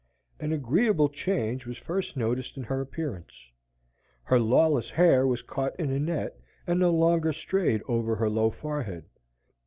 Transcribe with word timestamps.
An 0.39 0.51
agreeable 0.51 1.09
change 1.09 1.67
was 1.67 1.77
first 1.77 2.17
noticed 2.17 2.57
in 2.57 2.63
her 2.63 2.81
appearance. 2.81 3.51
Her 4.23 4.39
lawless 4.39 4.89
hair 4.89 5.27
was 5.27 5.43
caught 5.43 5.79
in 5.79 5.91
a 5.91 5.99
net, 5.99 6.39
and 6.65 6.79
no 6.79 6.89
longer 6.91 7.31
strayed 7.31 7.83
over 7.87 8.15
her 8.15 8.27
low 8.27 8.49
forehead. 8.49 9.05